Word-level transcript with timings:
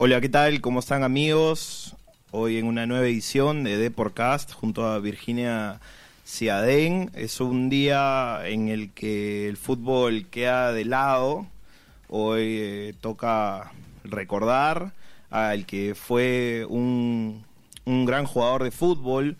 Hola, 0.00 0.20
¿qué 0.20 0.28
tal? 0.28 0.60
¿Cómo 0.60 0.78
están 0.78 1.02
amigos? 1.02 1.96
Hoy 2.30 2.56
en 2.56 2.66
una 2.66 2.86
nueva 2.86 3.04
edición 3.04 3.64
de 3.64 3.76
Deporcast 3.76 4.52
junto 4.52 4.86
a 4.86 5.00
Virginia 5.00 5.80
Ciadén. 6.24 7.10
Es 7.14 7.40
un 7.40 7.68
día 7.68 8.42
en 8.44 8.68
el 8.68 8.92
que 8.92 9.48
el 9.48 9.56
fútbol 9.56 10.26
queda 10.30 10.72
de 10.72 10.84
lado. 10.84 11.48
Hoy 12.08 12.58
eh, 12.60 12.94
toca 13.00 13.72
recordar 14.04 14.92
al 15.30 15.66
que 15.66 15.96
fue 15.96 16.64
un, 16.68 17.44
un 17.84 18.06
gran 18.06 18.24
jugador 18.24 18.62
de 18.62 18.70
fútbol. 18.70 19.36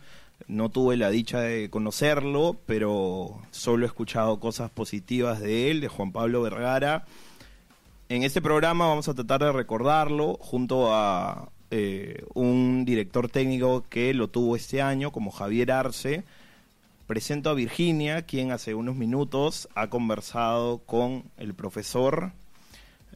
No 0.49 0.71
tuve 0.71 0.97
la 0.97 1.11
dicha 1.11 1.39
de 1.39 1.71
conocerlo, 1.71 2.57
pero 2.67 3.41
solo 3.53 3.85
he 3.85 3.87
escuchado 3.87 4.41
cosas 4.41 4.71
positivas 4.71 5.39
de 5.39 5.71
él, 5.71 5.81
de 5.81 5.87
Juan 5.87 6.11
Pablo 6.11 6.43
Vergara. 6.43 7.05
En 8.11 8.23
este 8.23 8.41
programa 8.41 8.87
vamos 8.87 9.07
a 9.09 9.15
tratar 9.15 9.43
de 9.43 9.53
recordarlo 9.53 10.39
junto 10.41 10.95
a 10.95 11.51
eh, 11.71 12.25
un 12.33 12.87
director 12.87 13.29
técnico 13.29 13.85
que 13.91 14.15
lo 14.15 14.29
tuvo 14.29 14.57
este 14.57 14.81
año, 14.81 15.13
como 15.13 15.31
Javier 15.31 15.71
Arce. 15.73 16.25
Presento 17.07 17.51
a 17.51 17.55
Virginia, 17.55 18.23
quien 18.23 18.51
hace 18.51 18.75
unos 18.75 18.97
minutos 18.97 19.69
ha 19.75 19.91
conversado 19.91 20.79
con 20.79 21.25
el 21.37 21.53
profesor, 21.53 22.33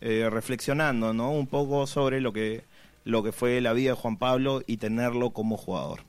eh, 0.03 0.29
reflexionando 0.31 1.15
¿no? 1.15 1.31
un 1.31 1.47
poco 1.47 1.87
sobre 1.87 2.21
lo 2.21 2.35
que, 2.35 2.63
lo 3.05 3.23
que 3.23 3.33
fue 3.33 3.63
la 3.63 3.73
vida 3.73 3.93
de 3.93 3.97
Juan 3.97 4.19
Pablo 4.19 4.61
y 4.67 4.77
tenerlo 4.77 5.31
como 5.31 5.57
jugador. 5.57 6.01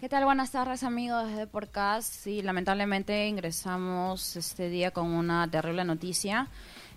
¿Qué 0.00 0.08
tal? 0.08 0.24
Buenas 0.24 0.50
tardes 0.50 0.82
amigos 0.82 1.36
de 1.36 1.46
Podcast. 1.46 2.12
Sí, 2.12 2.42
lamentablemente 2.42 3.28
ingresamos 3.28 4.34
este 4.34 4.70
día 4.70 4.90
con 4.90 5.06
una 5.06 5.48
terrible 5.48 5.84
noticia. 5.84 6.48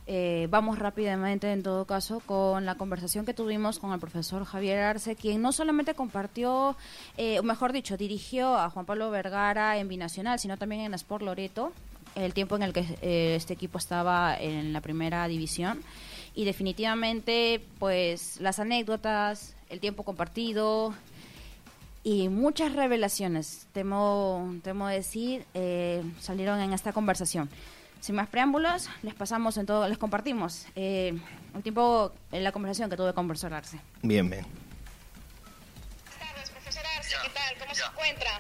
Eh, 0.10 0.48
vamos 0.50 0.80
rápidamente, 0.80 1.52
en 1.52 1.64
todo 1.64 1.84
caso, 1.84 2.22
con 2.26 2.66
la 2.66 2.76
conversación 2.76 3.26
que 3.26 3.34
tuvimos 3.34 3.78
con 3.78 3.92
el 3.92 4.00
profesor 4.00 4.46
Javier 4.46 4.80
Arce, 4.80 5.18
quien 5.18 5.42
no 5.42 5.52
solamente 5.52 5.96
compartió, 5.96 6.78
eh, 7.18 7.40
o 7.40 7.44
mejor 7.44 7.74
dicho, 7.74 7.98
dirigió 7.98 8.58
a 8.58 8.70
Juan 8.70 8.86
Pablo 8.86 9.12
Vergara 9.12 9.78
en 9.78 9.90
Binacional, 9.90 10.40
sino 10.40 10.58
también 10.58 10.82
en 10.82 10.94
Sport 10.94 11.24
Loreto, 11.24 11.74
el 12.16 12.34
tiempo 12.34 12.56
en 12.56 12.64
el 12.64 12.72
que 12.72 12.86
eh, 13.02 13.36
este 13.36 13.54
equipo 13.54 13.78
estaba 13.78 14.38
en 14.40 14.72
la 14.72 14.80
primera 14.80 15.28
división. 15.28 15.84
Y 16.34 16.46
definitivamente, 16.46 17.62
pues, 17.78 18.40
las 18.40 18.60
anécdotas, 18.60 19.56
el 19.70 19.82
tiempo 19.82 20.04
compartido 20.04 20.94
y 22.04 22.30
muchas 22.30 22.72
revelaciones, 22.72 23.68
temo, 23.74 24.56
temo 24.64 24.88
decir, 24.88 25.44
salieron 26.22 26.62
en 26.62 26.72
esta 26.72 26.94
conversación. 26.94 27.50
Sin 28.02 28.16
más 28.16 28.28
preámbulos, 28.28 28.90
les 29.04 29.14
pasamos 29.14 29.58
en 29.58 29.66
todo, 29.66 29.88
les 29.88 29.98
compartimos 29.98 30.66
eh, 30.76 31.14
un 31.54 31.62
tiempo 31.62 32.14
en 32.32 32.44
la 32.44 32.52
conversación 32.52 32.90
que 32.90 32.96
tuve 32.96 33.14
con 33.14 33.28
profesor 33.28 33.54
Arce. 33.54 33.80
Bien, 34.02 34.30
bien. 34.30 34.46
Buenas 36.06 36.20
tardes, 36.20 36.50
profesor 36.52 36.86
Arce, 36.96 37.16
¿qué 37.24 37.30
tal? 37.30 37.58
¿Cómo 37.58 37.76
se 37.76 37.84
encuentra? 37.84 38.32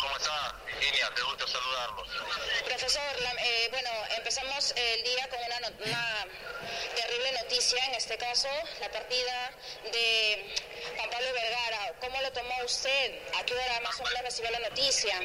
¿Cómo 0.00 0.16
está, 0.16 0.54
Virginia? 0.66 1.10
Te 1.14 1.22
gusta 1.22 1.46
saludarlos. 1.46 2.08
Profesor, 2.66 3.02
eh, 3.38 3.68
bueno, 3.70 3.90
empezamos 4.16 4.74
el 4.76 5.04
día 5.04 5.28
con 5.28 5.38
una, 5.46 5.60
no 5.60 5.84
una 5.84 6.26
terrible 6.94 7.32
noticia, 7.42 7.84
en 7.86 7.94
este 7.94 8.16
caso, 8.18 8.48
la 8.80 8.90
partida 8.90 9.50
de 9.92 10.54
Juan 10.96 11.10
Pablo 11.10 11.28
Vergara. 11.32 11.94
¿Cómo 12.00 12.20
lo 12.20 12.32
tomó 12.32 12.54
usted? 12.64 13.18
¿A 13.38 13.44
qué 13.44 13.54
hora 13.54 13.80
más 13.82 13.98
o 14.00 14.04
menos 14.04 14.22
recibió 14.22 14.50
la 14.50 14.68
noticia? 14.68 15.18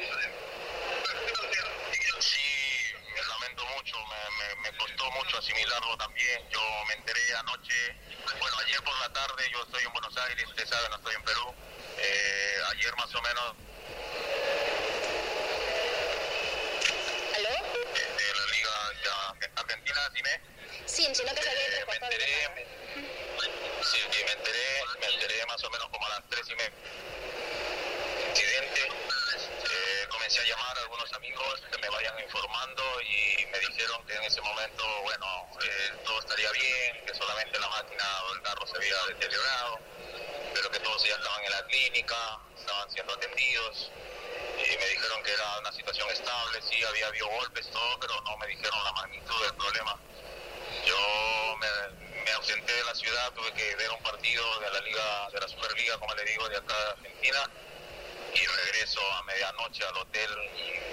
Sí, 2.20 2.92
me 3.14 3.22
lamento 3.22 3.64
mucho, 3.76 3.96
me, 4.06 4.16
me, 4.38 4.70
me, 4.70 4.76
costó 4.76 5.10
mucho 5.38 5.52
asimilarlo 5.52 5.96
también. 5.96 6.40
Yo 6.50 6.60
me 6.88 6.94
enteré 6.94 7.20
anoche, 7.38 7.96
bueno, 8.38 8.56
ayer 8.66 8.82
por 8.82 8.98
la 8.98 9.12
tarde, 9.12 9.44
yo 9.52 9.62
estoy 9.62 9.84
en 9.84 9.92
Buenos 9.92 10.16
Aires, 10.16 10.44
usted 10.46 10.66
sabe, 10.66 10.88
no 10.90 10.96
estoy 10.96 11.14
en 11.14 11.22
Perú. 11.22 11.54
Eh, 11.98 12.56
ayer 12.72 12.96
más 12.96 13.14
o 13.14 13.22
menos. 13.22 13.54
¿Aló? 17.36 17.48
De 17.48 18.34
la 18.34 18.46
Liga 18.52 19.50
Argentina, 19.56 20.00
dime. 20.14 20.40
Sí, 20.86 21.08
si 21.14 21.24
no 21.24 21.34
te 21.34 21.42
sabía 21.42 21.60
eh, 21.60 21.84
me 21.86 21.94
enteré, 21.94 22.48
me, 22.54 22.64
sí, 23.84 23.98
me 24.24 24.32
enteré, 24.32 24.84
me 25.00 25.06
enteré 25.06 25.46
más 25.46 25.62
o 25.62 25.70
menos 25.70 25.88
como 25.90 26.06
a 26.06 26.08
las 26.10 26.28
tres 26.28 26.48
y 26.48 26.54
media. 26.54 26.72
Que 31.70 31.78
me 31.78 31.88
vayan 31.88 32.18
informando 32.20 32.82
y 33.02 33.46
me 33.46 33.58
dijeron 33.60 34.04
que 34.06 34.14
en 34.14 34.22
ese 34.24 34.40
momento, 34.40 34.84
bueno, 35.02 35.26
eh, 35.62 35.92
todo 36.04 36.18
estaría 36.18 36.50
bien, 36.50 37.04
que 37.06 37.14
solamente 37.14 37.58
la 37.60 37.68
máquina 37.68 38.04
o 38.24 38.34
el 38.34 38.42
carro 38.42 38.66
se 38.66 38.76
había 38.76 38.96
deteriorado, 39.06 39.78
pero 40.52 40.70
que 40.70 40.80
todos 40.80 41.04
ya 41.04 41.14
estaban 41.14 41.44
en 41.44 41.50
la 41.50 41.66
clínica, 41.66 42.40
estaban 42.58 42.90
siendo 42.90 43.14
atendidos. 43.14 43.92
Y 44.58 44.76
me 44.76 44.86
dijeron 44.88 45.22
que 45.22 45.32
era 45.32 45.58
una 45.60 45.72
situación 45.72 46.10
estable, 46.10 46.60
sí, 46.62 46.82
había 46.82 47.06
habido 47.06 47.28
golpes, 47.28 47.70
todo, 47.70 48.00
pero 48.00 48.20
no 48.22 48.36
me 48.38 48.48
dijeron 48.48 48.82
la 48.84 48.92
magnitud 48.92 49.42
del 49.44 49.54
problema. 49.54 49.96
Yo 50.84 51.56
me, 51.60 52.32
ausenté 52.32 52.72
de 52.72 52.84
la 52.84 52.94
ciudad, 52.94 53.32
tuve 53.32 53.52
que 53.52 53.76
ver 53.76 53.90
un 53.90 54.02
partido 54.02 54.60
de 54.60 54.70
la 54.70 54.80
Liga, 54.80 55.28
de 55.32 55.40
la 55.40 55.48
Superliga, 55.48 55.98
como 55.98 56.14
le 56.14 56.24
digo, 56.24 56.48
de 56.48 56.56
acá 56.56 56.74
de 56.74 56.90
Argentina 56.90 57.50
y 58.34 58.46
regreso 58.46 59.00
a 59.12 59.22
medianoche 59.22 59.84
al 59.84 59.96
hotel 59.96 60.30
y, 60.56 60.87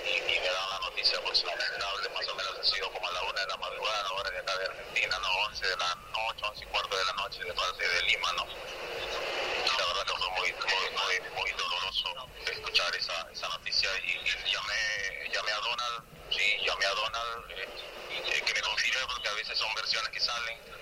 la 0.57 0.79
noticia 0.79 1.19
pues 1.21 1.43
lamentable, 1.43 2.09
más 2.09 2.27
o 2.27 2.35
menos 2.35 2.53
ha 2.59 2.63
sido 2.63 2.91
como 2.91 3.07
a 3.07 3.11
la 3.11 3.21
una 3.23 3.41
de 3.41 3.47
la 3.47 3.57
madrugada, 3.57 4.11
hora 4.11 4.29
de 4.31 4.39
acá 4.39 4.57
de 4.57 4.65
Argentina, 4.65 5.19
no 5.19 5.29
11 5.47 5.67
de 5.67 5.77
la 5.77 5.95
noche, 5.95 6.45
11 6.45 6.63
y 6.63 6.67
cuarto 6.67 6.97
de 6.97 7.05
la 7.05 7.13
noche 7.13 7.43
de 7.43 7.53
parte 7.53 7.87
de 7.87 8.01
Lima, 8.03 8.31
¿no? 8.33 8.45
La 8.45 9.85
verdad 9.85 10.05
que 10.05 10.13
fue 10.13 10.29
muy, 10.31 10.53
muy, 10.53 11.29
muy, 11.31 11.51
doloroso 11.51 12.09
escuchar 12.45 12.95
esa, 12.95 13.27
esa 13.31 13.47
noticia 13.49 13.89
y, 14.05 14.13
llamé, 14.51 15.29
llamé 15.31 15.51
a 15.51 15.59
Donald, 15.59 16.03
sí, 16.31 16.57
llamé 16.65 16.85
a 16.85 16.93
Donald, 16.93 17.51
eh, 17.51 18.41
que 18.45 18.53
me 18.53 18.61
confirme 18.61 19.01
porque 19.07 19.27
a 19.27 19.33
veces 19.33 19.57
son 19.57 19.73
versiones 19.75 20.09
que 20.11 20.19
salen 20.19 20.75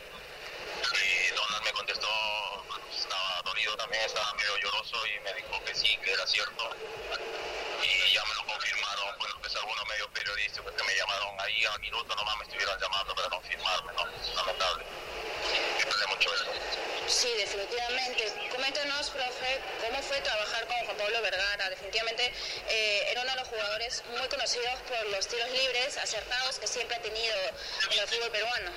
y 0.92 1.36
Donald 1.36 1.64
me 1.64 1.72
contestó, 1.72 2.08
estaba 2.92 3.42
dolido 3.46 3.76
también, 3.78 4.04
estaba 4.04 4.34
medio 4.34 4.58
lloroso 4.58 4.98
y 5.08 5.20
me 5.22 5.34
dijo 5.34 5.64
que 5.66 5.76
sí, 5.76 5.98
que 5.98 6.12
era 6.12 6.26
cierto. 6.28 6.70
Y 7.84 8.14
ya 8.14 8.24
me 8.26 8.36
lo 8.36 8.46
confirmaron, 8.46 9.18
bueno, 9.18 9.36
medios 9.94 10.10
periodísticos 10.10 10.74
que 10.74 10.84
me 10.84 10.96
llamaron 10.96 11.40
ahí 11.40 11.66
al 11.66 11.80
minuto 11.80 12.16
nomás 12.16 12.38
me 12.38 12.44
estuvieron 12.46 12.80
llamando 12.80 13.16
para 13.16 13.30
confirmarme, 13.30 13.94
¿no? 13.94 14.06
Lamentable. 14.36 14.84
Me 15.78 15.92
duele 15.92 16.08
mucho 16.08 16.34
eso. 16.34 16.46
Sí, 17.08 17.30
definitivamente. 17.38 18.50
Coméntenos, 18.50 19.10
profe, 19.12 19.62
cómo 19.82 20.02
fue 20.02 20.20
trabajar 20.22 20.66
con 20.68 20.78
Juan 20.86 20.98
Pablo 20.98 21.22
Vergara. 21.22 21.70
Definitivamente 21.70 22.34
eh, 22.70 23.12
era 23.12 23.22
uno 23.22 23.32
de 23.32 23.38
los 23.38 23.48
jugadores 23.50 24.04
muy 24.18 24.28
conocidos 24.30 24.80
por 24.88 25.06
los 25.12 25.28
tiros 25.28 25.52
libres, 25.52 25.98
acertados 25.98 26.60
que 26.60 26.68
siempre 26.68 26.96
ha 26.96 27.02
tenido 27.02 27.36
en 27.92 28.00
el 28.00 28.08
fútbol 28.08 28.32
peruano. 28.32 28.72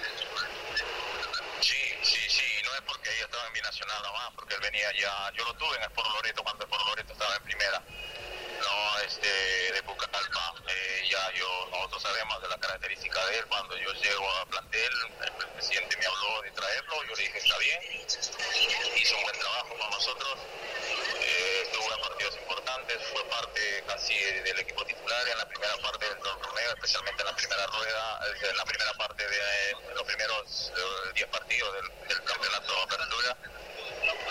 Sí, 1.61 1.83
sí, 2.03 2.21
sí, 2.29 2.63
no 2.65 2.75
es 2.75 2.83
porque 2.83 3.11
ella 3.15 3.25
estaba 3.25 3.47
en 3.47 3.53
binacional 3.55 4.03
nomás, 4.03 4.33
porque 4.35 4.55
él 4.55 4.61
venía 4.61 4.93
ya, 5.01 5.33
yo 5.35 5.45
lo 5.45 5.55
tuve 5.55 5.77
en 5.77 5.83
el 5.83 5.89
Sport 5.89 6.11
Loreto 6.11 6.43
cuando 6.43 6.66
nosotros 11.97 12.13
sabemos 12.13 12.43
de 12.43 12.49
la 12.49 12.59
característica 12.59 13.27
de 13.27 13.39
él, 13.39 13.47
cuando 13.47 13.75
yo 13.79 13.91
llego 13.95 14.31
a 14.31 14.47
plantel, 14.47 14.93
el 15.25 15.49
presidente 15.55 15.97
me 15.97 16.07
habló 16.07 16.43
de 16.43 16.51
traerlo, 16.51 17.05
yo 17.05 17.15
le 17.17 17.23
dije 17.23 17.39
está 17.39 17.57
bien, 17.57 17.81
hizo 18.97 19.17
un 19.17 19.23
buen 19.23 19.39
trabajo 19.39 19.79
con 19.79 19.91
nosotros, 19.91 20.39
eh, 21.21 21.71
tuvo 21.73 21.95
en 21.95 22.01
partidos 22.03 22.37
importantes, 22.37 22.99
fue 23.11 23.25
parte 23.31 23.85
casi 23.87 24.15
del 24.15 24.59
equipo 24.59 24.85
titular 24.85 25.27
en 25.27 25.39
la 25.39 25.49
primera 25.49 25.75
parte 25.79 26.07
del 26.07 26.19
torneo, 26.19 26.75
especialmente 26.75 27.23
en 27.23 27.27
la 27.29 27.37
primera 27.37 27.67
rueda, 27.67 28.21
en 28.43 28.57
la 28.57 28.65
primera 28.67 28.93
parte 28.93 29.29
de 29.29 29.95
los 29.95 30.03
primeros 30.03 30.73
10 31.15 31.29
partidos 31.29 31.75
del, 31.77 32.09
del, 32.09 32.25
campeonato 32.25 32.75
de 32.75 32.83
apertura. 32.83 33.37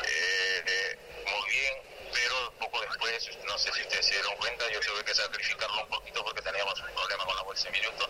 Eh, 0.06 0.64
eh, 0.68 1.00
muy 1.26 1.50
bien, 1.50 1.96
pero 2.14 2.54
poco 2.60 2.82
después, 2.82 3.30
no 3.44 3.58
sé 3.58 3.72
si 3.74 3.82
ustedes 3.82 4.06
se 4.06 4.14
dieron 4.14 4.36
cuenta, 4.38 4.70
yo 4.72 4.80
tuve 4.82 5.04
que 5.04 5.14
sacrificarlo 5.14 5.84
un 5.84 5.90
poquito 5.90 6.24
porque 6.24 6.42
teníamos 6.42 6.80
un 6.80 6.94
problema 6.94 7.26
con 7.26 7.35
de 7.64 7.72
minutos. 7.72 8.10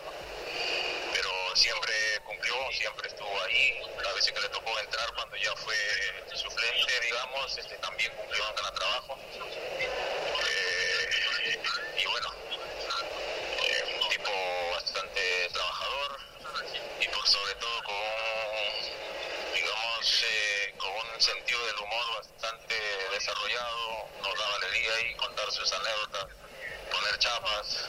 Pero 1.12 1.30
siempre 1.54 1.94
cumplió, 2.24 2.54
siempre 2.72 3.08
estuvo 3.08 3.42
ahí. 3.42 3.80
A 4.04 4.12
veces 4.14 4.32
que 4.32 4.40
le 4.40 4.48
tocó 4.48 4.78
entrar 4.80 5.12
cuando 5.14 5.36
ya 5.36 5.54
fue 5.56 5.76
suplente, 6.34 7.00
digamos, 7.00 7.56
este, 7.58 7.76
también 7.78 8.12
cumplió 8.16 8.48
en 8.48 8.54
cada 8.56 8.72
trabajo. 8.72 9.18
Eh, 10.48 11.58
y 11.96 12.06
bueno, 12.06 12.28
un 14.02 14.08
tipo 14.08 14.32
bastante 14.72 15.48
trabajador 15.52 16.18
y 17.00 17.08
por 17.08 17.26
sobre 17.28 17.54
todo 17.54 17.82
con, 17.84 17.94
digamos, 19.54 20.24
eh, 20.24 20.74
con 20.76 20.90
un 21.14 21.20
sentido 21.20 21.66
del 21.66 21.76
humor 21.76 22.16
bastante 22.18 22.74
desarrollado, 23.12 24.08
nos 24.22 24.38
daba 24.38 24.56
alegría 24.56 25.00
y 25.08 25.14
contar 25.14 25.50
sus 25.52 25.72
anécdotas, 25.72 26.26
poner 26.90 27.18
chapas, 27.18 27.88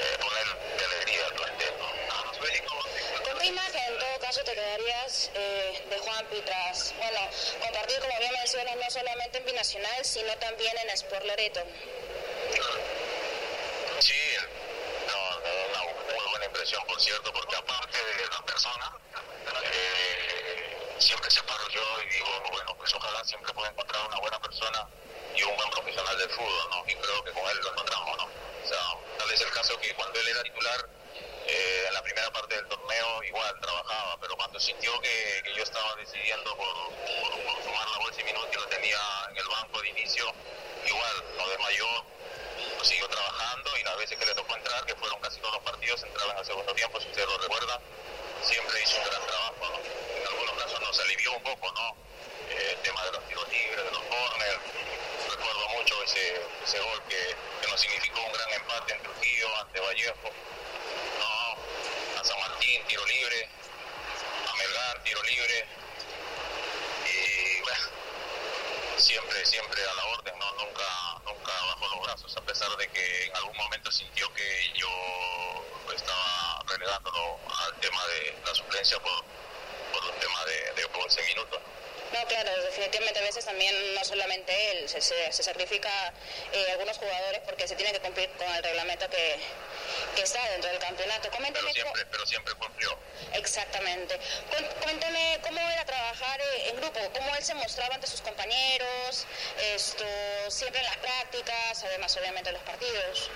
eh, 0.00 0.18
poner 0.20 0.78
de 0.78 0.84
alegría 0.84 1.26
al 1.26 1.34
plantel. 1.34 1.74
¿no? 1.78 1.90
¿Con 3.24 3.38
qué 3.38 3.46
imagen 3.46 3.82
en 3.92 3.98
todo 3.98 4.18
caso 4.20 4.30
te 4.30 4.38
quedarías 4.54 5.30
eh, 5.34 5.86
de 5.88 5.98
Juanpi 5.98 6.40
tras, 6.42 6.94
bueno, 6.96 7.20
compartir, 7.60 7.98
como 8.00 8.18
bien 8.18 8.32
mencionas, 8.32 8.76
no 8.76 8.90
solamente 8.90 9.38
en 9.38 9.44
Binacional, 9.44 10.04
sino 10.04 10.36
también 10.38 10.76
en 10.78 10.90
Sport 10.90 11.24
Loreto? 11.24 11.60
Sí, 14.00 14.36
no, 15.06 15.38
una 15.70 15.92
muy 16.14 16.30
buena 16.30 16.44
impresión, 16.46 16.84
por 16.86 17.00
cierto, 17.00 17.32
porque 17.32 17.56
aparte 17.56 17.98
de 17.98 18.26
la 18.26 18.44
persona, 18.46 18.96
eh, 19.62 20.96
siempre 20.98 21.30
se 21.30 21.42
paro 21.42 21.68
yo 21.68 21.82
y 22.02 22.08
digo, 22.08 22.42
bueno, 22.50 22.74
pues 22.76 22.94
ojalá 22.94 23.24
siempre 23.24 23.52
pueda 23.52 23.70
encontrar 23.70 24.06
una 24.06 24.18
buena 24.20 24.40
persona 24.40 24.88
y 25.34 25.42
un 25.42 25.56
buen 25.56 25.70
profesional 25.70 26.18
del 26.18 26.30
fútbol, 26.30 26.70
¿no? 26.70 26.84
Y 26.86 26.94
creo 26.94 27.24
que 27.24 27.30
con 27.32 27.48
él 27.50 27.58
lo 27.62 27.70
encontramos, 27.70 28.16
¿no? 28.18 28.24
O 28.24 28.68
sea, 28.68 28.78
tal 29.18 29.30
es 29.30 29.40
el 29.40 29.50
caso 29.50 29.78
que 29.80 29.94
cuando 29.94 30.20
él 30.20 30.28
era 30.28 30.42
titular, 30.42 30.88
eh, 31.50 31.84
en 31.88 31.94
la 31.94 32.02
primera 32.02 32.30
parte 32.30 32.54
del 32.54 32.66
torneo 32.68 33.22
igual 33.24 33.60
trabajaba, 33.60 34.16
pero 34.20 34.36
cuando 34.36 34.60
sintió 34.60 34.92
que, 35.00 35.42
que 35.44 35.54
yo 35.54 35.62
estaba 35.64 35.96
decidiendo 35.96 36.56
por, 36.56 36.74
por, 36.94 37.64
sumar 37.64 37.88
la 37.90 37.98
bolsa 37.98 38.20
y 38.20 38.24
minuto 38.24 38.48
y 38.52 38.56
lo 38.56 38.66
tenía 38.68 38.98
en 39.30 39.36
el 39.36 39.48
banco 39.48 39.82
de 39.82 39.88
inicio, 39.88 40.32
igual 40.86 41.24
no 41.36 41.48
desmayó, 41.48 42.04
pues 42.76 42.88
siguió 42.88 43.08
trabajando 43.08 43.76
y 43.76 43.82
las 43.82 43.96
veces 43.96 44.18
que 44.18 44.26
le 44.26 44.34
tocó 44.34 44.54
entrar, 44.56 44.84
que 44.86 44.94
fueron 44.94 45.20
casi 45.20 45.40
todos 45.40 45.54
los 45.54 45.62
partidos, 45.64 46.02
entraba 46.04 46.32
en 46.32 46.38
el 46.38 46.44
segundo 46.44 46.72
tiempo, 46.74 47.00
si 47.00 47.08
usted 47.08 47.26
lo 47.26 47.38
recuerda, 47.38 47.80
siempre 48.42 48.82
hizo 48.82 48.98
un 48.98 49.04
gran 49.04 49.26
trabajo. 49.26 49.80
En 50.16 50.26
algunos 50.26 50.54
casos 50.56 50.80
nos 50.80 51.00
alivió 51.00 51.32
un 51.32 51.42
poco, 51.42 51.72
¿no? 51.72 51.96
Eh, 52.50 52.74
el 52.76 52.82
tema 52.82 53.04
de 53.04 53.12
los 53.12 53.26
tiros 53.28 53.48
libres, 53.48 53.84
de 53.84 53.90
los 53.90 54.02
corners, 54.02 54.60
recuerdo 55.28 55.68
mucho 55.70 56.02
ese, 56.04 56.78
gol 56.78 57.02
que, 57.08 57.36
que, 57.60 57.68
nos 57.68 57.80
significó 57.80 58.20
un 58.22 58.32
gran 58.32 58.52
empate 58.52 58.92
en 58.94 59.02
Trujillo 59.02 59.56
ante 59.58 59.80
Vallejo, 59.80 60.30
Martín, 62.60 62.84
tiro 62.88 63.06
libre, 63.06 63.48
a 64.46 64.54
Melgar, 64.54 65.02
tiro 65.02 65.22
libre, 65.22 65.64
y 67.06 67.60
bueno, 67.62 67.84
siempre, 68.98 69.46
siempre 69.46 69.82
a 69.82 69.94
la 69.94 70.04
orden, 70.04 70.38
¿no? 70.38 70.52
Nunca, 70.62 70.84
nunca 71.24 71.52
bajó 71.52 71.88
los 71.88 72.02
brazos, 72.02 72.36
a 72.36 72.42
pesar 72.42 72.68
de 72.76 72.86
que 72.88 73.24
en 73.24 73.36
algún 73.36 73.56
momento 73.56 73.90
sintió 73.90 74.30
que 74.34 74.72
yo 74.74 74.88
estaba 75.96 76.62
relegándolo 76.66 77.38
al 77.64 77.80
tema 77.80 78.06
de 78.08 78.36
la 78.44 78.54
suplencia 78.54 78.98
por, 78.98 79.24
por 79.94 80.12
el 80.12 80.20
tema 80.20 80.44
de, 80.44 80.82
de 80.82 80.88
por 80.88 81.08
ese 81.08 81.22
minuto. 81.22 81.58
No, 82.12 82.26
claro, 82.26 82.62
definitivamente 82.64 83.20
a 83.20 83.22
veces 83.22 83.42
también 83.46 83.94
no 83.94 84.04
solamente 84.04 84.72
él, 84.72 84.86
se, 84.86 85.00
se, 85.00 85.32
se 85.32 85.42
sacrifica 85.42 86.12
eh, 86.52 86.72
algunos 86.72 86.98
jugadores 86.98 87.40
porque 87.46 87.66
se 87.66 87.74
tiene 87.74 87.92
que 87.92 88.00
cumplir 88.00 88.28
con 88.32 88.54
el 88.54 88.62
reglamento 88.62 89.08
que, 89.08 89.40
que 90.20 90.24
está 90.26 90.44
dentro 90.50 90.70
del 90.70 90.78
campeonato. 90.80 91.30
Coménteme 91.30 91.70
pero 91.72 91.72
siempre, 91.72 92.06
pero 92.10 92.26
siempre 92.26 92.54
cumplió. 92.54 92.98
Exactamente. 93.32 94.20
Cuénteme 94.82 95.40
cómo 95.42 95.58
era 95.58 95.84
trabajar 95.86 96.40
eh, 96.40 96.68
en 96.68 96.76
grupo, 96.76 97.00
cómo 97.14 97.34
él 97.36 97.42
se 97.42 97.54
mostraba 97.54 97.94
ante 97.94 98.06
sus 98.06 98.20
compañeros, 98.20 99.26
esto 99.58 100.04
siempre 100.50 100.80
en 100.80 100.86
las 100.86 100.96
prácticas, 100.98 101.84
además 101.84 102.14
obviamente 102.18 102.50
en 102.50 102.54
los 102.54 102.64
partidos. 102.64 103.30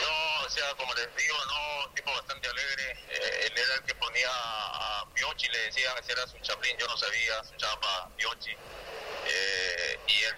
No, 0.00 0.46
o 0.46 0.50
sea, 0.50 0.74
como 0.76 0.94
les 0.94 1.14
digo, 1.16 1.36
no, 1.44 1.92
tipo 1.92 2.10
bastante 2.10 2.48
alegre. 2.48 2.92
Eh, 3.10 3.46
él 3.46 3.58
era 3.58 3.74
el 3.74 3.82
que 3.82 3.94
ponía 3.94 4.30
a 4.30 5.06
Piochi, 5.12 5.48
le 5.48 5.58
decían 5.66 5.94
que 6.06 6.12
era 6.12 6.26
su 6.26 6.38
chaplín, 6.38 6.78
yo 6.78 6.86
no 6.86 6.96
sabía, 6.96 7.44
su 7.44 7.54
chapa 7.56 8.08
Piochi. 8.16 8.56
Eh, 9.28 10.00
y 10.06 10.24
él, 10.24 10.36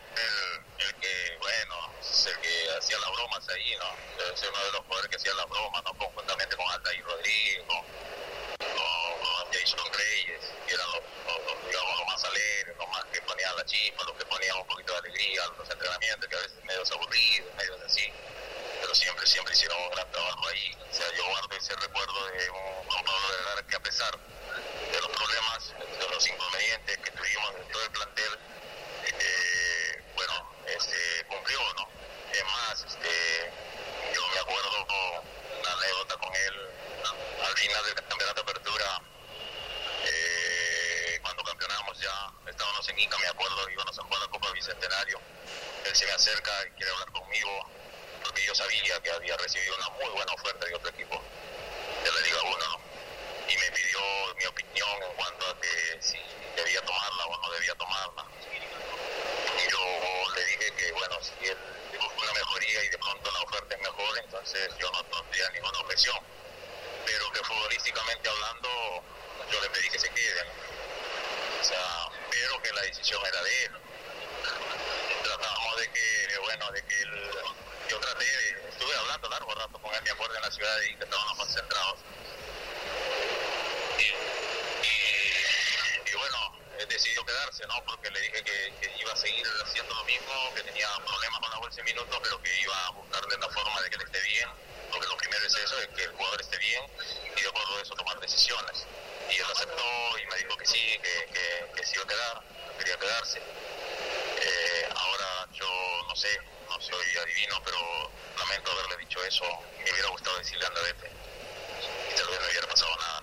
el, 0.79 0.95
que, 0.97 1.37
bueno, 1.39 1.93
el 2.27 2.41
que 2.41 2.71
hacía 2.79 2.99
las 2.99 3.11
bromas 3.13 3.49
ahí, 3.49 3.77
¿no? 3.79 4.33
Es 4.35 4.43
uno 4.43 4.65
de 4.65 4.73
los 4.73 4.81
jugadores 4.83 5.11
que 5.11 5.17
hacía 5.17 5.35
las 5.35 5.49
bromas, 5.49 5.83
¿no? 5.85 5.95
Conjuntamente 5.95 6.57
con 6.57 6.67
Altair 6.71 7.05
Rodríguez, 7.05 7.63
con, 7.67 7.79
con, 7.79 9.53
Jason 9.53 9.93
Reyes, 9.93 10.41
que 10.67 10.75
eran 10.75 10.87
los, 10.93 11.03
los, 11.73 12.07
más 12.07 12.25
alegres, 12.25 12.77
los 12.77 12.89
más 12.89 13.05
que 13.07 13.21
ponían 13.23 13.57
la 13.57 13.65
chispa, 13.65 14.05
los 14.05 14.17
que 14.17 14.25
ponían 14.27 14.57
un 14.57 14.67
poquito 14.67 14.93
de 14.93 14.99
alegría 14.99 15.43
a 15.45 15.59
los 15.59 15.71
entrenamientos, 15.71 16.29
que 16.29 16.37
a 16.37 16.41
veces 16.41 16.65
medio 16.65 16.83
aburridos, 16.95 17.55
medio 17.57 17.77
así 17.85 18.13
pero 18.81 18.95
siempre, 18.95 19.27
siempre 19.27 19.55
hicieron 19.55 19.81
un 19.83 19.91
gran 19.91 20.11
trabajo 20.11 20.49
ahí. 20.49 20.77
O 20.91 20.95
sea, 20.95 21.07
yo 21.17 21.25
guardo 21.29 21.49
ese 21.57 21.75
recuerdo 21.77 22.27
de 22.29 22.51
un 22.51 22.85
Juan 22.87 23.05
Pablo 23.05 23.29
Vergara 23.29 23.63
que 23.67 23.77
a 23.77 23.81
pesar 23.81 24.19
de 24.19 25.01
los 25.01 25.11
problemas, 25.11 25.75
de 25.99 26.09
los 26.09 26.27
inconvenientes 26.27 26.99
que 26.99 27.11
tuvimos 27.11 27.55
en 27.57 27.69
todo 27.73 27.83
el 27.85 27.91
plantel, 27.91 28.39
eh, 29.05 30.03
bueno, 30.17 30.51
este, 30.67 31.25
cumplió, 31.29 31.61
¿no? 31.75 31.89
Es 32.41 32.47
más, 32.47 32.85
este, 32.89 33.53
yo 34.15 34.27
me 34.29 34.39
acuerdo 34.39 34.87
con 34.87 35.61
una 35.61 35.73
anécdota 35.73 36.17
con 36.17 36.35
él 36.35 36.71
al 37.47 37.55
final 37.59 37.85
del 37.85 37.95
campeonato 37.97 38.35
de 38.35 38.51
apertura, 38.51 39.03
eh, 40.07 41.19
cuando 41.21 41.45
campeonamos 41.45 42.01
ya, 42.01 42.33
estábamos 42.49 42.89
en 42.89 42.99
Ica, 42.99 43.19
me 43.19 43.27
acuerdo, 43.27 43.69
íbamos 43.69 43.99
a 43.99 44.03
jugar 44.05 44.23
la 44.23 44.29
Copa 44.29 44.51
Bicentenario, 44.53 45.21
él 45.85 45.95
se 45.95 46.07
me 46.07 46.13
acerca 46.13 46.51
y 46.67 46.71
quiere 46.79 46.91
hablar 46.93 47.13
conmigo, 47.13 47.71
porque 48.25 48.43
yo 48.43 48.55
sabía 48.55 48.99
que 49.03 49.11
había 49.11 49.37
recibido 49.37 49.77
una 49.77 49.91
muy 49.91 50.09
buena 50.09 50.33
oferta 50.33 50.65
de 50.65 50.75
otro 50.77 50.89
equipo 50.89 51.23
de 52.03 52.11
la 52.11 52.21
Liga 52.21 52.39
1, 52.41 52.57
¿no? 52.57 52.81
Y 53.51 53.59
me 53.59 53.71
pidió 53.71 54.01
mi 54.39 54.47
opinión 54.47 55.03
en 55.03 55.13
cuanto 55.15 55.47
a 55.47 55.61
que 55.61 55.99
si 56.01 56.19
debía 56.57 56.81
tomarla 56.87 57.27
o 57.27 57.43
no 57.43 57.51
debía 57.53 57.75
tomarla. 57.75 58.25
Y 58.51 59.71
yo 59.71 60.35
le 60.35 60.45
dije 60.47 60.73
que, 60.79 60.93
bueno, 60.93 61.19
si 61.21 61.47
él 61.47 61.59
y 62.79 62.89
de 62.89 62.99
pronto 62.99 63.31
la 63.33 63.41
oferta 63.43 63.75
es 63.75 63.81
mejor, 63.81 64.19
entonces 64.19 64.71
yo 64.79 64.91
no 64.93 65.05
tendría 65.05 65.51
ninguna 65.51 65.79
objeción. 65.81 66.19
Pero 67.05 67.33
que 67.33 67.43
futbolísticamente 67.45 68.29
hablando, 68.29 68.69
yo 69.51 69.61
le 69.61 69.71
pedí 69.71 69.89
que 69.91 69.99
se 69.99 70.09
quede. 70.11 70.45
O 71.61 71.65
sea, 71.65 72.09
pero 72.31 72.63
que 72.63 72.73
la 72.73 72.83
decisión 72.83 73.21
era 73.27 73.43
de 73.43 73.65
él. 73.65 73.73
Tratábamos 75.25 75.77
de 75.79 75.91
que, 75.91 76.39
bueno, 76.39 76.71
de 76.73 76.83
que 76.85 77.03
él 77.03 77.31
yo 77.91 77.99
traté, 77.99 78.25
estuve 78.69 78.95
hablando 78.95 79.29
largo 79.29 79.53
rato 79.53 79.79
con 79.83 79.93
él, 79.93 80.03
me 80.05 80.11
acuerdo, 80.11 80.37
en 80.37 80.43
la 80.43 80.51
ciudad 80.53 80.81
y 80.83 80.95
que 80.95 81.05
estábamos 81.05 81.39
concentrados. 81.39 81.99
Y, 83.99 84.03
y, 84.87 86.11
y, 86.11 86.17
bueno, 86.17 86.39
él 86.79 86.87
¿no? 87.59 87.85
Porque 87.85 88.11
le 88.11 88.21
dije 88.21 88.45
que, 88.45 88.73
que, 88.81 88.93
iba 89.01 89.13
a 89.13 89.17
seguir 89.17 89.45
haciendo 89.65 89.93
lo 89.93 90.05
mismo, 90.05 90.33
que 90.55 90.63
tenía 90.63 90.89
problemas 91.05 91.41
con 91.41 91.51
la 91.51 91.59
bolsa 91.59 91.77
de 91.79 91.83
minutos, 91.83 92.19
pero 92.23 92.41
que 92.43 92.61
iba 92.61 92.87
a 92.87 92.91
buscarle 92.91 93.37
la 93.39 93.49
forma 93.49 93.81
de 93.83 93.91
que 93.91 93.97
él 93.97 94.03
esté 94.03 94.21
bien, 94.23 94.49
porque 94.91 95.07
lo 95.09 95.17
primero 95.17 95.45
es 95.45 95.57
eso, 95.57 95.79
es 95.81 95.89
que 95.89 96.03
el 96.05 96.13
jugador 96.13 96.41
esté 96.41 96.59
bien 96.59 96.85
y 97.37 97.41
de 97.41 97.49
acuerdo 97.49 97.77
a 97.77 97.83
eso 97.83 97.95
tomar 97.95 98.21
decisiones. 98.21 98.87
Y 99.31 99.35
él 99.35 99.47
aceptó 99.53 100.19
y 100.19 100.27
me 100.27 100.37
dijo 100.37 100.57
que 100.57 100.67
sí, 100.67 100.99
que, 101.03 101.27
que, 101.33 101.73
que 101.75 101.87
se 101.87 101.95
iba 101.97 102.05
a 102.05 102.07
quedar, 102.07 102.43
que 102.71 102.79
quería 102.79 102.99
quedarse. 102.99 103.39
Eh, 103.39 104.89
ahora 104.95 105.49
yo 105.53 105.69
no 106.07 106.15
sé, 106.15 106.31
no 106.69 106.81
soy 106.81 107.17
adivino, 107.17 107.61
pero 107.65 107.79
lamento 108.39 108.71
haberle 108.71 108.97
dicho 108.99 109.23
eso. 109.25 109.45
Me 109.77 109.91
hubiera 109.91 110.09
gustado 110.11 110.39
decirle 110.39 110.67
anda 110.67 110.83
vete. 110.83 111.11
Y 112.11 112.15
tal 112.15 112.29
vez 112.29 112.41
no 112.41 112.47
hubiera 112.47 112.67
pasado 112.69 112.97
nada. 112.97 113.23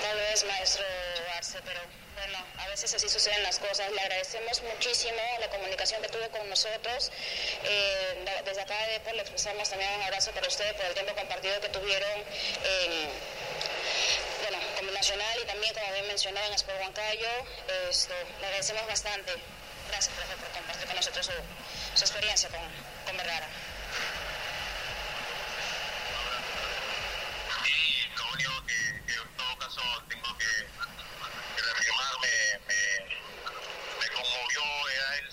Tal 0.00 0.16
vez, 0.16 0.44
maestro 0.44 1.07
Pero 1.52 1.80
bueno, 2.14 2.44
a 2.58 2.68
veces 2.68 2.92
así 2.92 3.08
suceden 3.08 3.42
las 3.42 3.58
cosas. 3.58 3.90
Le 3.92 4.00
agradecemos 4.00 4.62
muchísimo 4.62 5.18
la 5.40 5.48
comunicación 5.48 6.02
que 6.02 6.08
tuvo 6.08 6.28
con 6.28 6.48
nosotros. 6.48 7.10
Eh, 7.64 8.42
desde 8.44 8.60
acá 8.60 8.76
de 8.86 8.92
Depor 8.92 9.14
le 9.14 9.22
expresamos 9.22 9.68
también 9.68 9.90
un 9.94 10.02
abrazo 10.02 10.30
para 10.32 10.46
ustedes 10.46 10.74
por 10.74 10.84
el 10.84 10.94
tiempo 10.94 11.14
compartido 11.14 11.58
que 11.60 11.68
tuvieron 11.70 12.18
en, 12.64 13.08
bueno, 14.42 14.58
como 14.76 14.90
nacional 14.90 15.38
y 15.42 15.46
también, 15.46 15.72
como 15.72 15.92
bien 15.92 16.06
mencionado, 16.08 16.46
en 16.48 16.54
Sport 16.54 16.80
Huancayo. 16.80 17.30
Esto, 17.88 18.14
le 18.40 18.46
agradecemos 18.46 18.86
bastante. 18.86 19.32
Gracias, 19.88 20.14
profe, 20.14 20.36
por 20.36 20.48
compartir 20.50 20.86
con 20.86 20.96
nosotros 20.96 21.26
su, 21.26 21.32
su 21.98 22.04
experiencia 22.04 22.50
con, 22.50 22.60
con 23.06 23.16
Vergara. 23.16 23.48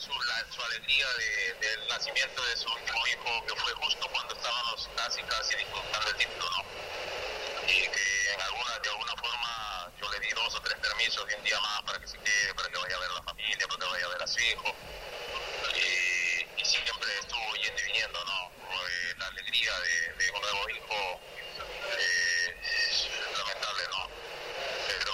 Su, 0.05 0.13
la, 0.24 0.45
su 0.53 0.62
alegría 0.62 1.07
de, 1.13 1.53
del 1.67 1.88
nacimiento 1.88 2.45
de 2.45 2.57
su 2.57 2.69
último 2.71 3.07
hijo, 3.07 3.45
que 3.47 3.55
fue 3.55 3.74
justo 3.74 4.07
cuando 4.12 4.35
estábamos 4.35 4.89
casi, 4.95 5.21
casi 5.24 5.55
disputando 5.55 6.09
el 6.09 6.15
título, 6.17 6.50
¿no? 6.51 6.63
Y 7.67 7.88
que 7.89 8.33
en 8.33 8.41
alguna, 8.41 8.79
de 8.79 8.89
alguna 8.89 9.15
forma 9.15 9.91
yo 10.00 10.12
le 10.12 10.19
di 10.19 10.29
dos 10.29 10.53
o 10.55 10.62
tres 10.62 10.77
permisos 10.79 11.27
de 11.27 11.35
un 11.35 11.43
día 11.43 11.59
más 11.59 11.81
para 11.83 12.00
que 12.00 12.07
se 12.07 12.17
quede, 12.19 12.53
para 12.53 12.69
que 12.69 12.77
vaya 12.77 12.95
a 12.95 13.00
ver 13.00 13.09
a 13.09 13.13
la 13.13 13.24
familia, 13.24 13.67
para 13.67 13.79
que 13.79 13.85
vaya 13.91 14.05
a 14.05 14.09
ver 14.09 14.24
a 14.24 14.27
su 14.27 14.39
hijo. 14.39 14.75
Y, 15.74 16.62
y 16.62 16.65
siempre 16.65 17.09
estuvo 17.19 17.55
yendo 17.55 17.81
y 17.81 17.85
viniendo, 17.85 18.24
¿no? 18.25 18.51
Eh, 18.88 19.15
la 19.17 19.27
alegría 19.27 19.74
de, 19.79 20.13
de, 20.24 20.31
un 20.31 20.41
nuevo 20.41 20.69
hijo 20.69 21.19
eh, 21.97 22.57
es 22.62 23.07
lamentable, 23.38 23.83
¿no? 23.89 24.09
Pero 24.88 25.13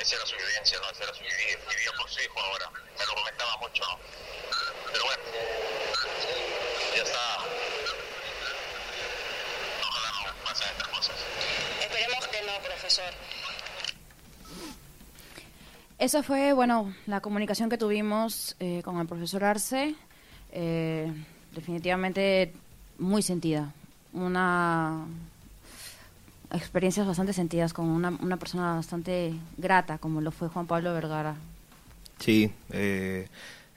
esa 0.00 0.16
era 0.16 0.26
su 0.26 0.36
vivencia, 0.36 0.78
¿no? 0.80 0.90
Esa 0.90 1.04
era 1.04 1.14
su 1.14 1.20
vivir. 1.20 1.58
Vivía 1.70 1.92
por 1.96 2.10
su 2.10 2.20
hijo 2.20 2.40
ahora. 2.40 2.70
Me 2.70 3.06
lo 3.06 3.14
comentaba 3.14 3.56
mucho, 3.58 3.82
¿no? 3.84 3.98
Pero 4.92 5.04
bueno, 5.04 5.22
ya 6.96 7.02
está. 7.02 7.38
Ojalá 9.88 10.12
no 10.12 10.44
pasen 10.44 10.68
estas 10.68 10.88
cosas. 10.88 11.16
Esperemos 11.80 12.26
que 12.28 12.38
profesor. 12.64 13.14
Esa 16.08 16.22
fue, 16.22 16.54
bueno, 16.54 16.94
la 17.06 17.20
comunicación 17.20 17.68
que 17.68 17.76
tuvimos 17.76 18.56
eh, 18.60 18.80
con 18.82 18.98
el 18.98 19.06
profesor 19.06 19.44
Arce. 19.44 19.94
Eh, 20.52 21.12
definitivamente 21.54 22.50
muy 22.98 23.20
sentida. 23.20 23.74
Una 24.14 25.04
experiencias 26.50 27.06
bastante 27.06 27.34
sentidas 27.34 27.74
con 27.74 27.90
una, 27.90 28.08
una 28.22 28.38
persona 28.38 28.76
bastante 28.76 29.34
grata 29.58 29.98
como 29.98 30.22
lo 30.22 30.30
fue 30.30 30.48
Juan 30.48 30.66
Pablo 30.66 30.94
Vergara. 30.94 31.36
Sí, 32.18 32.52
eh, 32.70 33.28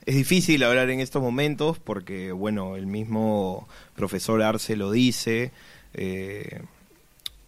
es 0.06 0.14
difícil 0.14 0.62
hablar 0.62 0.88
en 0.88 1.00
estos 1.00 1.20
momentos 1.20 1.78
porque, 1.80 2.32
bueno, 2.32 2.76
el 2.76 2.86
mismo 2.86 3.68
profesor 3.94 4.40
Arce 4.42 4.74
lo 4.74 4.90
dice. 4.90 5.52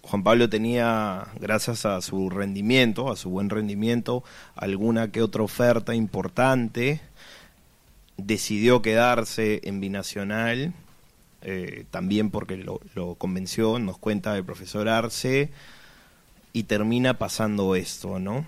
Juan 0.06 0.22
Pablo 0.22 0.50
tenía, 0.50 1.28
gracias 1.40 1.86
a 1.86 2.00
su 2.02 2.28
rendimiento, 2.28 3.10
a 3.10 3.16
su 3.16 3.30
buen 3.30 3.48
rendimiento, 3.48 4.22
alguna 4.54 5.10
que 5.10 5.22
otra 5.22 5.42
oferta 5.42 5.94
importante. 5.94 7.00
Decidió 8.18 8.82
quedarse 8.82 9.62
en 9.64 9.80
Binacional, 9.80 10.74
eh, 11.42 11.86
también 11.90 12.30
porque 12.30 12.58
lo, 12.58 13.14
convenció, 13.16 13.78
nos 13.78 13.96
cuenta 13.98 14.36
el 14.36 14.44
profesor 14.44 14.88
Arce, 14.88 15.50
y 16.52 16.64
termina 16.64 17.18
pasando 17.18 17.74
esto, 17.74 18.18
¿no? 18.18 18.46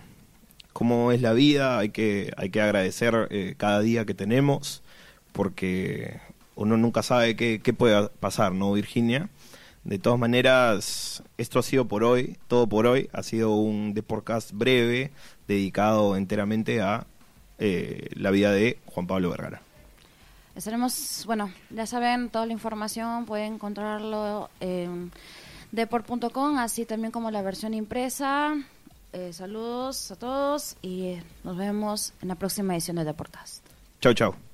cómo 0.75 1.11
es 1.11 1.23
la 1.23 1.33
vida, 1.33 1.79
hay 1.79 1.89
que, 1.89 2.35
hay 2.37 2.51
que 2.51 2.61
agradecer 2.61 3.29
eh, 3.31 3.55
cada 3.57 3.81
día 3.81 4.05
que 4.05 4.13
tenemos, 4.13 4.83
porque 5.33 6.21
uno 6.55 6.77
nunca 6.77 7.03
sabe 7.03 7.35
qué, 7.35 7.63
qué 7.65 7.73
puede 7.73 8.11
pasar, 8.21 8.53
¿no, 8.53 8.75
Virginia? 8.75 9.31
De 9.87 10.01
todas 10.01 10.19
maneras, 10.19 11.23
esto 11.39 11.61
ha 11.61 11.63
sido 11.63 11.85
por 11.85 12.03
hoy, 12.03 12.37
todo 12.49 12.67
por 12.67 12.89
hoy. 12.89 13.09
Ha 13.13 13.23
sido 13.23 13.55
un 13.55 13.95
podcast 14.05 14.51
breve 14.51 15.13
dedicado 15.47 16.17
enteramente 16.17 16.83
a 16.83 17.07
eh, 17.61 18.09
la 18.17 18.33
vida 18.33 18.51
de 18.51 18.81
Juan 18.87 19.07
Pablo 19.07 19.31
Vergara. 19.31 19.63
Estaremos, 20.57 21.23
bueno, 21.27 21.53
ya 21.71 21.87
saben, 21.87 22.31
toda 22.31 22.47
la 22.47 22.53
información 22.53 23.27
pueden 23.27 23.55
encontrarlo 23.55 24.51
en 24.59 25.13
deport.com, 25.71 26.59
así 26.59 26.85
también 26.85 27.13
como 27.13 27.31
la 27.31 27.43
versión 27.43 27.73
impresa. 27.73 28.57
Eh, 29.13 29.33
saludos 29.33 30.11
a 30.11 30.17
todos 30.17 30.77
y 30.83 31.17
nos 31.45 31.57
vemos 31.57 32.13
en 32.23 32.27
la 32.27 32.35
próxima 32.35 32.75
edición 32.75 32.97
de 32.97 33.05
The 33.05 33.15
Podcast. 33.15 33.65
Chau, 34.01 34.15
chau. 34.15 34.46